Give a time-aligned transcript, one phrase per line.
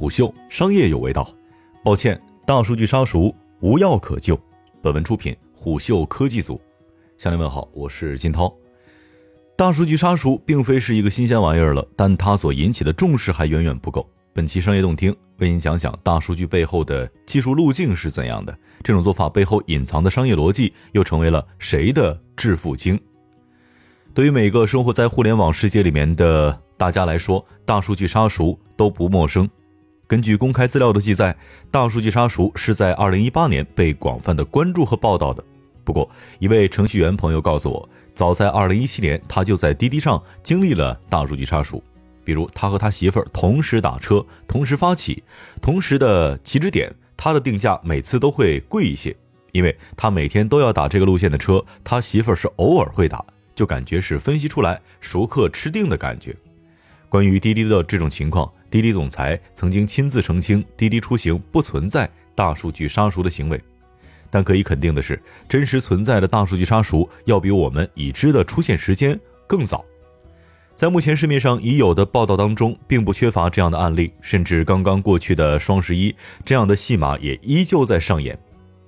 [0.00, 1.30] 虎嗅商业有味道，
[1.84, 4.34] 抱歉，大数据杀熟无药可救。
[4.80, 6.58] 本文出品虎嗅科技组，
[7.18, 8.50] 向您问好，我是金涛。
[9.58, 14.08] 大数据杀熟并非是一个新鲜玩意儿了，但它所引起的重视还远远不够。
[14.32, 22.98] 本期商业动听为您讲讲大数据背后的技术路径是怎样的，这种做法背后隐藏的商业逻辑又成为了谁的致富经？
[24.14, 29.46] 对于每个生活在互联网世界里面的大家来说，大数据杀熟都不陌生。
[30.10, 31.36] 根据公开资料的记载，
[31.70, 35.40] 大数据杀熟是在二零一八年被广泛的关注和报道的。
[35.84, 36.10] 不过，
[36.40, 41.80] 一位程序员朋友告诉我，早在二零一七年，他就在滴滴上经历了大数据杀熟。
[42.24, 45.22] 比如，他和他媳妇儿同时打车，同时发起，
[45.62, 49.14] 同时的起止点，他的定价每次都会贵一些，
[49.52, 56.34] 因为他每天都要打这个路线的车，他媳妇儿是偶尔会打，就感觉是分析出来熟客吃定的感觉。
[57.08, 58.50] 关于滴滴的这种情况。
[58.70, 63.60] 滴滴总裁曾经亲自澄清，滴滴出行不存在大数据杀熟的行为，
[64.30, 69.84] 但可以肯定的是，真实存在的大数据杀熟要比我们已知的出现时间更早。
[70.76, 78.38] 在目前市面上已有的报道当中，并不缺乏这样的案例，甚至刚刚过去的双十一，这样的戏码也依旧在上演。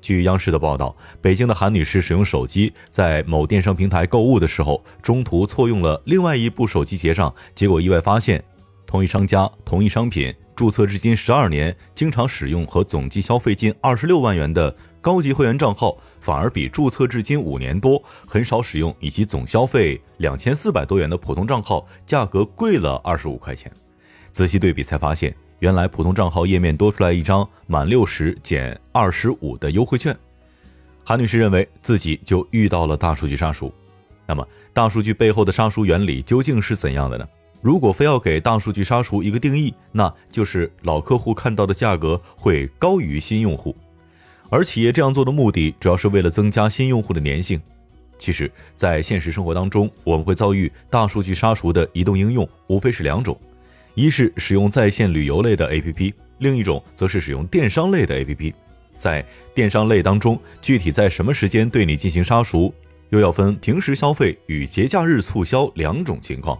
[0.00, 8.44] 据央视的报道，北京的韩女士使用手机在某电商平台购物的时候，中途错用了另外一部手机结账，结果意外发现。
[8.90, 23.70] 同一商家、同一商品，注册至今十二年，经常使用和总计消费近二十六万元的高级会员账号，反而比注册至今五年多、很少使用以及总消费两千四百多元的普通账号价格贵了二十五块钱。
[24.32, 30.16] 仔细对比才发现，原来普通账号页面多出来一张满六十减二十五的优惠券。
[31.04, 33.72] 韩女士认为自己就遇到了大数据杀熟。
[34.26, 37.24] 那么，大数据背后的杀熟原理究竟是怎样的呢？
[37.62, 43.76] 如果非要给大数据杀熟一个定义，那就是老客户看到的价格会高于新用户，
[44.48, 47.60] 而企业这样做的目的主要是为了增加新用户的粘性。
[48.18, 53.38] 其实，在现实生活当中，我们会遭遇大数据杀熟的移动应用，无非是两种：
[53.94, 58.52] 一是使用在线旅游类的 APP，另一种则是使用电商类的 APP。
[58.96, 62.72] 在电商类当中，具体在什么时间对你进行杀熟，
[63.08, 66.58] 又要分平时消费与节假日促销两种情况。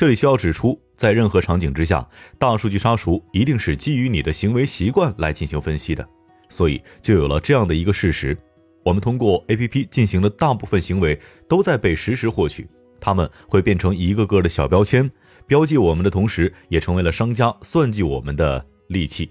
[0.00, 6.08] 这里需要指出，在任何场景之下，大数据杀熟一定是基于你的行为习惯来进行分析的，
[6.48, 8.34] 所以就有了这样的一个事实：
[8.82, 12.66] 我们通过 APP 进行的大部分行为都在被实时获取，
[12.98, 15.10] 它们会变成一个个的小标签，
[15.46, 19.30] 标记我们的同时，也成为了商家算计我们的利器。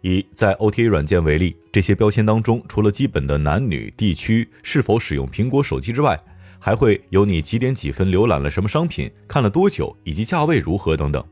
[0.00, 6.18] 以在 OTA 软件为例，这些标签当中，除了基本的男女、地区、是否使用苹果手机之外，
[6.66, 11.24] 还会有你几点几分浏览了什么商品，看了多久，以及价位如何等等。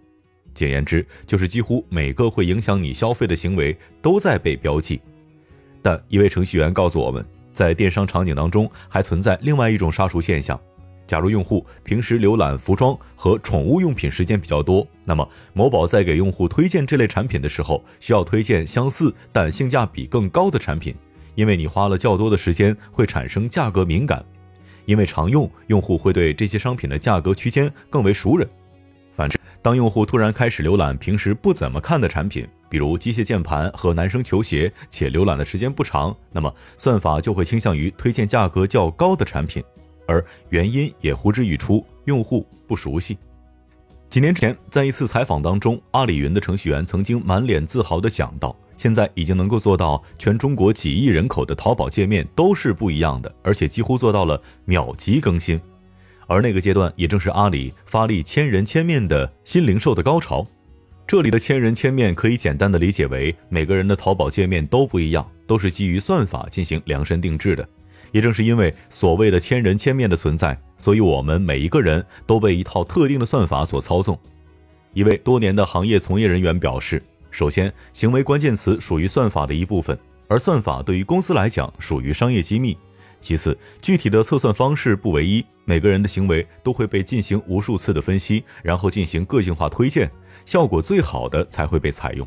[0.54, 5.00] 简言之，就是几乎每个会影响你消费的行为都在被标记。
[5.82, 10.56] 但一位程序员告诉我们，在电商场景当中还存在另外一种杀熟现象：
[11.04, 20.94] 假如用户平时浏览服装和宠物用品时间比较多，那么某宝在给用户推荐这类产品的时候，需要推荐相似但性价比更高的产品，
[21.34, 24.24] 因为你花了较多的时间，会产生价格敏感。
[24.84, 28.46] 因为常用用户会对这些商品的价格区间更为熟稔。
[29.10, 39.62] 反之，当用户突然开始浏览平时不怎么看的产品，比如机械键盘和男生球鞋，且浏览的时间不长，那么算法就会倾向于推荐价格较高的产品，
[40.08, 43.16] 而原因也呼之欲出：用户不熟悉。
[44.10, 55.60] 几年前，在一次采访当中，阿里云的程序员曾经满脸自豪地讲到：“现在已经能够做到全中国几亿人口的淘宝界面都是不一样的，而且几乎做到了秒级更新。”
[56.26, 60.46] 而那个阶段，也正是阿里发力千人千面的新零售的高潮。
[61.06, 67.68] 这里的千人千面可以简单的理解为，每个人的淘宝界面都不一样，都是基于算法进行量身定制的。
[68.10, 74.18] 也正是因为所谓的千人千面的存在，所以我们每一个人都被一套特定的算法所操纵。
[74.94, 77.02] 一位多年的行业从业人员表示：，
[77.34, 79.98] 首先，行为关键词属于算法的一部分，
[80.28, 82.78] 而算法对于公司来讲属于商业机密。
[83.20, 90.08] 其次，具体的测算方式不唯一，每个人的行为都会被进行无数次的分析，然后进行个性化推荐，
[90.46, 92.24] 效果最好的才会被采用。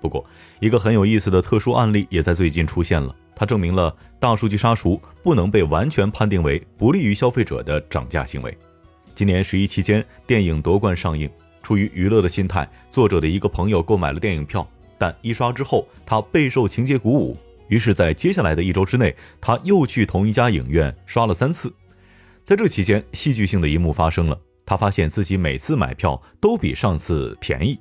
[0.00, 0.26] 不过，
[0.58, 3.14] 一个很有意思的特殊案例也在最近出现了。
[3.36, 8.58] 它证明了大数据杀熟不能被完全判定为不利于消费者的涨价行为。
[9.14, 11.30] 今年十一期间，电影夺冠上映，
[11.62, 14.66] 出于娱乐的心态，作者的一个朋友购买了电影票，
[14.96, 17.36] 但一刷之后，他备受情节鼓舞，
[17.68, 21.72] 于是，在接下来的一周之内，他又去同一家影院刷了三次。
[22.44, 27.78] 在这期间，戏剧性的一幕发生了，他发现自己每次买票都比上次便宜。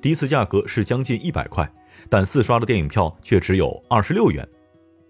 [0.00, 1.70] 第一次价格是将近一百块，
[2.10, 4.46] 但四刷的电影票却只有二十六元。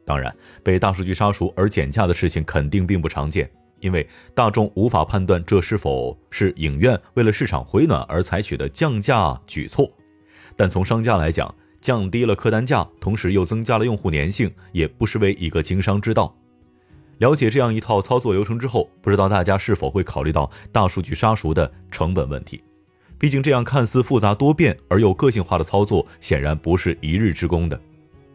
[0.05, 3.51] 当然，被大数据杀熟而减价的事情肯定并不常见，
[3.83, 9.93] 因为大众无法判断这是否是影院为了市场回暖而采取的降价举措。
[10.57, 16.35] 但从商家来讲，降低了客单价，同时又增加了用户粘性，也不失为一个经商之道。
[17.19, 22.63] 了解这样一套操作流程之后，不知道大家是否会考虑到大数据杀熟的成本问题？
[23.19, 27.81] 毕竟，这样看似复杂多变而又个性化的操作，显然不是一日之功的。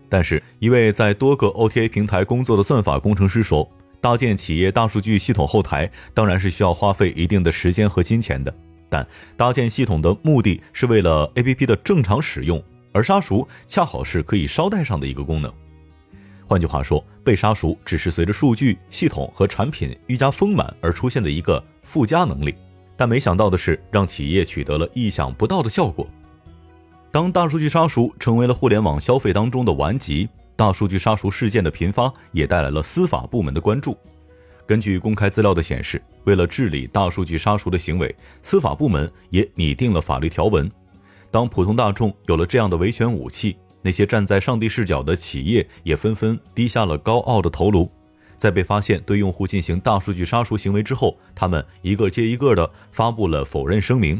[0.07, 3.69] 但是，一位在多个 OTA 平台工作的算法工程师说
[4.07, 8.53] ：“搭建企业大数据系统后台，当然是需要花费一定的时间和金钱的。
[8.87, 9.05] 但
[9.35, 12.63] 搭建系统的目的是为了 APP 的正常使用，
[12.93, 15.51] 而杀熟恰好是可以捎带上的一个功能。
[16.47, 22.55] 换句话说，被杀熟只是随着数据系统和产品愈加丰满而出现的一个附加能力。
[22.95, 26.07] 但没想到的是，让企业取得了意想不到的效果。”
[27.11, 33.95] 当大数据杀熟成为了互联网消费当中的顽疾，大数据杀熟事件的频发也带来了司法部门的关注。
[34.65, 40.69] 根据公开资料的显示，为了治理大数据杀熟的行为，司法部门也拟定了法律条文。
[41.29, 47.89] 当普通大众有了这样的维权武器，那些站在上帝视角的企业也纷纷低下了高傲的头颅。
[48.39, 54.19] 在被发现对用户进行大数据杀熟行为之后，他们一个接一个的发布了否认声明。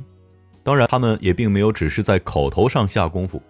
[0.61, 3.41] 当然，他们也并没有只是在口头上下功夫。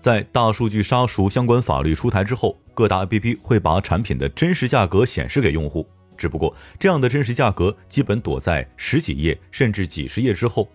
[0.00, 5.86] 在大数据杀熟相关法律出台之后，各大 APP 会把产品的真实价格显示给用户。
[6.16, 10.68] 只不过，这样的真实价格基本躲在十几页甚至几十页之后，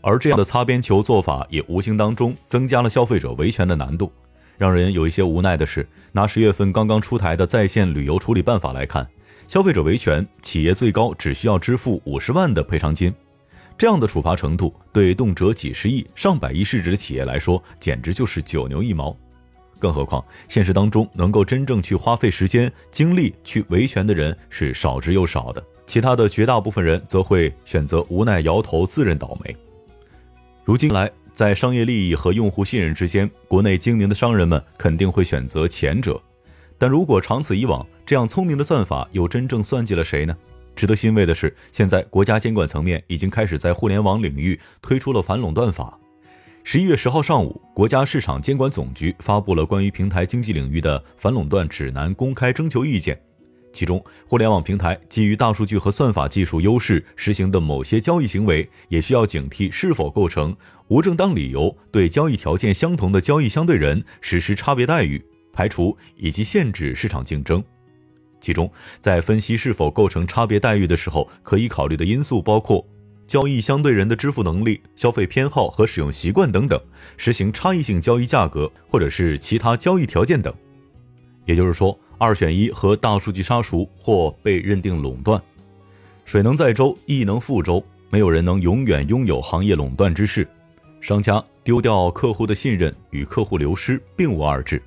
[0.00, 4.12] 而这样的擦边球做法也无形当中增加了消费者维权的难度。
[4.58, 9.08] 让人有一些无奈的是，拿十月份刚刚出台的在线旅游处理办法来看，
[9.48, 13.12] 消费者维权，企业最高只需要支付五十万的赔偿金。
[13.82, 19.12] 这样的处罚程度，对动辄几十亿、上百亿市值的企业来说，简直就是九牛一毛。
[19.80, 29.56] 更何况，现实当中能够真正去花费时间、精力去维权的人是少之又少的，其他的绝大部分人则会选择无奈摇头，自认倒霉。
[30.64, 36.22] 如今来，在商业利益和用户信任之间，国内精明的商人们肯定会选择前者。
[36.78, 40.36] 但如果长此以往，这样聪明的算法又真正算计了谁呢？
[40.74, 45.98] 值得欣慰的是，现在国家监管层面已经开始在互联网领域推出了反垄断法。
[46.64, 53.20] 十一月十号上午，国家市场监管总局发布了关于平台经济领域的反垄断指南公开征求意见，
[53.72, 65.20] 其中，互联网平台基于大数据和算法技术优势实行的某些交易行为，也需要警惕是否构成无正当理由对交易条件相同的交易相对人实施差别待遇、
[65.52, 67.62] 排除以及限制市场竞争。
[68.42, 72.84] 其中，在分析是否构成差别待遇的时候，可以考虑的因素包括
[73.26, 76.78] 交易相对人的支付能力、消费偏好和使用习惯等等，
[77.16, 80.52] 实行差异性交易价格或者是其他交易条件等。
[81.46, 85.40] 也就是说，二选一和大数据杀熟或被认定垄断。
[86.24, 90.46] 水能载舟，亦能覆舟，没有人能永远拥有行业垄断之势。
[91.00, 94.82] 商家丢掉客户的信任与客户流失并无二致。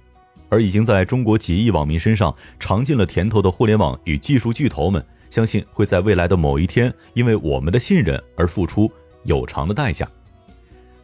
[0.55, 8.89] 而已经在中国几亿网民身上尝尽了甜头的互联网与技术巨头们，相信会在未来的某一天，因为我们的信任而付出
[9.23, 10.09] 有偿的代价。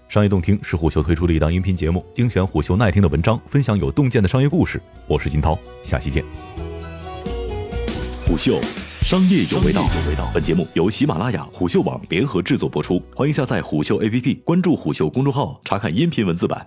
[0.07, 4.81] 商业洞听是虎嗅推出的一档音频节目，精选虎嗅耐听的文章，分享有洞见的商业故事。
[5.05, 6.23] 我是金涛，下期见。
[8.25, 8.57] 虎嗅，
[9.01, 9.83] 商业有味道。
[10.33, 16.65] 本节目由喜马拉雅、虎嗅网联合制作播出，欢迎下载虎嗅 APP，关注虎嗅公众号，查看音频文字版。